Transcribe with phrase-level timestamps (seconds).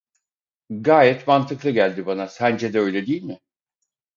[0.81, 3.39] Gayet mantıklı geldi bana, sence de öyle değil mi?